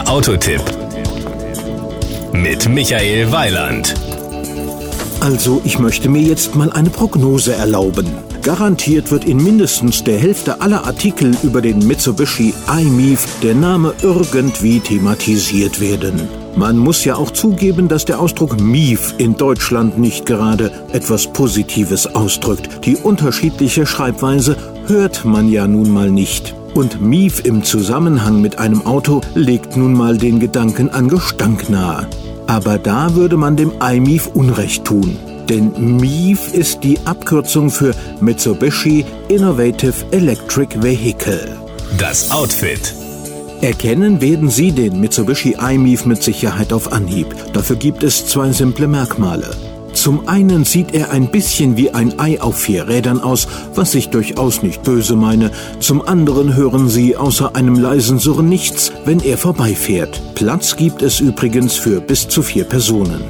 Der 0.00 0.08
Autotipp 0.08 0.62
mit 2.32 2.66
Michael 2.70 3.30
Weiland. 3.32 3.94
Also, 5.20 5.60
ich 5.64 5.78
möchte 5.78 6.08
mir 6.08 6.22
jetzt 6.22 6.54
mal 6.54 6.72
eine 6.72 6.88
Prognose 6.88 7.52
erlauben. 7.52 8.06
Garantiert 8.42 9.10
wird 9.10 9.26
in 9.26 9.36
mindestens 9.36 10.02
der 10.02 10.18
Hälfte 10.18 10.62
aller 10.62 10.86
Artikel 10.86 11.36
über 11.42 11.60
den 11.60 11.86
Mitsubishi 11.86 12.54
iMIF 12.80 13.26
der 13.42 13.54
Name 13.54 13.92
irgendwie 14.00 14.80
thematisiert 14.80 15.82
werden. 15.82 16.28
Man 16.56 16.78
muss 16.78 17.04
ja 17.04 17.16
auch 17.16 17.32
zugeben, 17.32 17.86
dass 17.86 18.06
der 18.06 18.20
Ausdruck 18.20 18.58
MIF 18.58 19.14
in 19.18 19.36
Deutschland 19.36 19.98
nicht 19.98 20.24
gerade 20.24 20.70
etwas 20.92 21.26
Positives 21.26 22.06
ausdrückt. 22.14 22.86
Die 22.86 22.96
unterschiedliche 22.96 23.84
Schreibweise 23.84 24.56
hört 24.86 25.26
man 25.26 25.50
ja 25.50 25.66
nun 25.66 25.90
mal 25.90 26.10
nicht. 26.10 26.54
Und 26.74 27.00
MIF 27.00 27.44
im 27.44 27.64
Zusammenhang 27.64 28.40
mit 28.40 28.58
einem 28.58 28.86
Auto 28.86 29.20
legt 29.34 29.76
nun 29.76 29.92
mal 29.92 30.16
den 30.16 30.38
Gedanken 30.38 30.88
an 30.88 31.08
Gestank 31.08 31.68
nahe. 31.68 32.08
Aber 32.46 32.78
da 32.78 33.14
würde 33.14 33.36
man 33.36 33.56
dem 33.56 33.72
iMIF 33.80 34.28
Unrecht 34.34 34.84
tun. 34.84 35.16
Denn 35.48 35.72
MIF 35.96 36.54
ist 36.54 36.84
die 36.84 36.98
Abkürzung 37.06 37.70
für 37.70 37.92
Mitsubishi 38.20 39.04
Innovative 39.28 39.94
Electric 40.12 40.80
Vehicle. 40.80 41.56
Das 41.98 42.30
Outfit. 42.30 42.94
Erkennen 43.60 44.20
werden 44.20 44.48
Sie 44.48 44.72
den 44.72 45.00
Mitsubishi 45.00 45.56
iMIF 45.60 46.06
mit 46.06 46.22
Sicherheit 46.22 46.72
auf 46.72 46.92
Anhieb. 46.92 47.34
Dafür 47.52 47.76
gibt 47.76 48.02
es 48.02 48.26
zwei 48.26 48.52
simple 48.52 48.86
Merkmale. 48.86 49.50
Zum 50.00 50.28
einen 50.28 50.64
sieht 50.64 50.94
er 50.94 51.10
ein 51.10 51.30
bisschen 51.30 51.76
wie 51.76 51.90
ein 51.90 52.18
Ei 52.18 52.40
auf 52.40 52.56
vier 52.56 52.88
Rädern 52.88 53.20
aus, 53.20 53.46
was 53.74 53.94
ich 53.94 54.08
durchaus 54.08 54.62
nicht 54.62 54.82
böse 54.82 55.14
meine. 55.14 55.50
Zum 55.78 56.00
anderen 56.00 56.54
hören 56.54 56.88
Sie 56.88 57.18
außer 57.18 57.54
einem 57.54 57.74
leisen 57.74 58.18
Surren 58.18 58.48
nichts, 58.48 58.92
wenn 59.04 59.20
er 59.20 59.36
vorbeifährt. 59.36 60.18
Platz 60.34 60.76
gibt 60.76 61.02
es 61.02 61.20
übrigens 61.20 61.76
für 61.76 62.00
bis 62.00 62.26
zu 62.28 62.40
vier 62.40 62.64
Personen. 62.64 63.22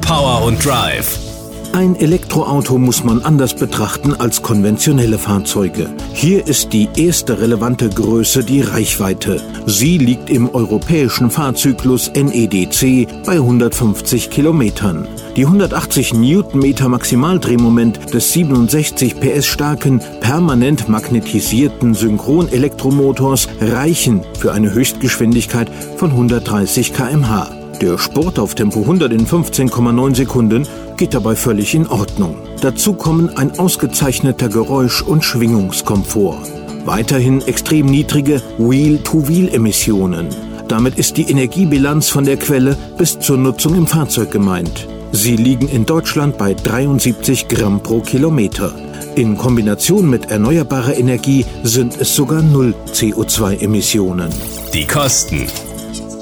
Power 0.00 0.42
und 0.46 0.64
Drive. 0.64 1.35
Ein 1.76 1.94
Elektroauto 1.94 2.78
muss 2.78 3.04
man 3.04 3.20
anders 3.20 3.52
betrachten 3.52 4.14
als 4.14 4.40
konventionelle 4.40 5.18
Fahrzeuge. 5.18 5.90
Hier 6.14 6.46
ist 6.46 6.72
die 6.72 6.88
erste 6.96 7.38
relevante 7.38 7.90
Größe 7.90 8.42
die 8.42 8.62
Reichweite. 8.62 9.42
Sie 9.66 9.98
liegt 9.98 10.30
im 10.30 10.48
europäischen 10.54 11.30
Fahrzyklus 11.30 12.10
NEDC 12.14 13.06
bei 13.26 13.34
150 13.34 14.30
Kilometern. 14.30 15.06
Die 15.36 15.44
180 15.44 16.14
Newtonmeter 16.14 16.88
Maximaldrehmoment 16.88 18.14
des 18.14 18.32
67 18.32 19.20
PS 19.20 19.44
starken, 19.44 20.00
permanent 20.20 20.88
magnetisierten 20.88 21.92
Synchronelektromotors 21.92 23.48
reichen 23.60 24.22
für 24.38 24.54
eine 24.54 24.72
Höchstgeschwindigkeit 24.72 25.70
von 25.98 26.08
130 26.12 26.94
km/h. 26.94 27.50
Der 27.82 27.98
Sport 27.98 28.38
auf 28.38 28.54
Tempo 28.54 28.80
100 28.80 29.12
in 29.12 29.26
15,9 29.26 30.14
Sekunden 30.14 30.66
geht 30.96 31.14
dabei 31.14 31.36
völlig 31.36 31.74
in 31.74 31.86
Ordnung. 31.86 32.36
Dazu 32.60 32.94
kommen 32.94 33.36
ein 33.36 33.58
ausgezeichneter 33.58 34.48
Geräusch- 34.48 35.02
und 35.02 35.24
Schwingungskomfort. 35.24 36.42
Weiterhin 36.84 37.42
extrem 37.42 37.86
niedrige 37.86 38.42
Wheel-to-Wheel-Emissionen. 38.58 40.28
Damit 40.68 40.98
ist 40.98 41.16
die 41.16 41.30
Energiebilanz 41.30 42.08
von 42.08 42.24
der 42.24 42.36
Quelle 42.36 42.76
bis 42.96 43.18
zur 43.18 43.36
Nutzung 43.36 43.74
im 43.76 43.86
Fahrzeug 43.86 44.30
gemeint. 44.30 44.88
Sie 45.12 45.36
liegen 45.36 45.68
in 45.68 45.86
Deutschland 45.86 46.36
bei 46.36 46.54
73 46.54 47.48
Gramm 47.48 47.82
pro 47.82 48.00
Kilometer. 48.00 48.74
In 49.14 49.36
Kombination 49.36 50.10
mit 50.10 50.30
erneuerbarer 50.30 50.96
Energie 50.96 51.46
sind 51.62 51.98
es 52.00 52.14
sogar 52.14 52.42
null 52.42 52.74
CO2-Emissionen. 52.92 54.30
Die 54.74 54.86
Kosten. 54.86 55.46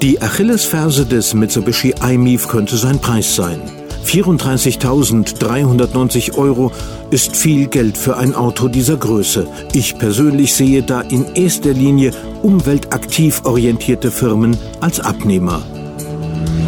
Die 0.00 0.20
Achillesferse 0.20 1.06
des 1.06 1.34
Mitsubishi 1.34 1.94
iMIF 2.06 2.46
könnte 2.46 2.76
sein 2.76 2.98
Preis 2.98 3.34
sein. 3.34 3.60
34.390 4.04 6.36
Euro 6.36 6.72
ist 7.10 7.36
viel 7.36 7.66
Geld 7.66 7.98
für 7.98 8.16
ein 8.16 8.34
Auto 8.34 8.68
dieser 8.68 8.96
Größe. 8.96 9.46
Ich 9.72 9.98
persönlich 9.98 10.54
sehe 10.54 10.82
da 10.82 11.00
in 11.00 11.26
erster 11.34 11.72
Linie 11.72 12.12
umweltaktiv 12.42 13.42
orientierte 13.44 14.10
Firmen 14.10 14.56
als 14.80 15.00
Abnehmer. 15.00 15.62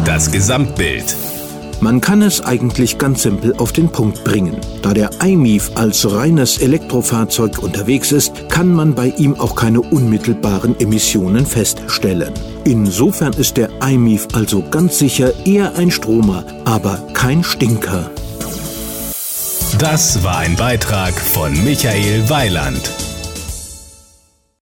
Das 0.05 0.31
Gesamtbild. 0.31 1.15
Man 1.79 2.01
kann 2.01 2.23
es 2.23 2.41
eigentlich 2.41 2.97
ganz 2.97 3.21
simpel 3.21 3.53
auf 3.57 3.71
den 3.71 3.89
Punkt 3.89 4.23
bringen. 4.23 4.57
Da 4.81 4.93
der 4.93 5.11
iMIF 5.21 5.71
als 5.75 6.11
reines 6.11 6.57
Elektrofahrzeug 6.57 7.61
unterwegs 7.61 8.11
ist, 8.11 8.49
kann 8.49 8.73
man 8.73 8.95
bei 8.95 9.09
ihm 9.17 9.39
auch 9.39 9.55
keine 9.55 9.81
unmittelbaren 9.81 10.79
Emissionen 10.79 11.45
feststellen. 11.45 12.33
Insofern 12.63 13.33
ist 13.33 13.57
der 13.57 13.69
iMIF 13.81 14.27
also 14.33 14.63
ganz 14.71 14.97
sicher 14.97 15.31
eher 15.45 15.75
ein 15.75 15.91
Stromer, 15.91 16.43
aber 16.65 16.97
kein 17.13 17.43
Stinker. 17.43 18.09
Das 19.77 20.23
war 20.23 20.39
ein 20.39 20.55
Beitrag 20.55 21.13
von 21.13 21.53
Michael 21.63 22.27
Weiland. 22.29 22.91